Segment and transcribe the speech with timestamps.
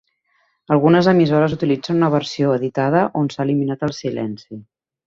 [0.75, 4.65] Algunes emissores utilitzen una versió editada on s'ha eliminat el silenci.